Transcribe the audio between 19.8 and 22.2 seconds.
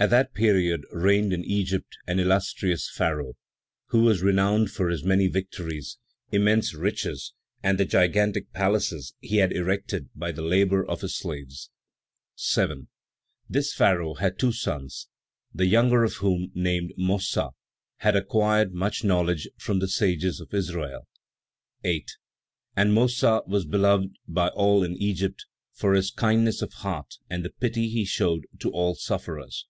the sages of Israel. 8.